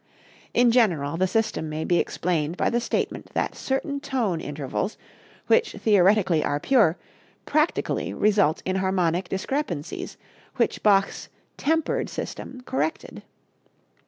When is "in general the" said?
0.55-1.27